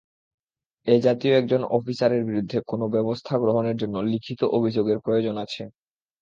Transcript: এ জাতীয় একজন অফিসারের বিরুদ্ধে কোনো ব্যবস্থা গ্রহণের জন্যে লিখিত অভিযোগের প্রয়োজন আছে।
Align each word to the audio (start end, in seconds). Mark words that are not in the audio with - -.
এ 0.87 0.95
জাতীয় 1.05 1.33
একজন 1.35 1.61
অফিসারের 1.77 2.21
বিরুদ্ধে 2.25 2.57
কোনো 2.67 2.85
ব্যবস্থা 2.95 3.33
গ্রহণের 3.37 3.75
জন্যে 3.81 3.99
লিখিত 4.11 4.41
অভিযোগের 4.57 4.97
প্রয়োজন 5.05 5.35
আছে। 5.45 5.63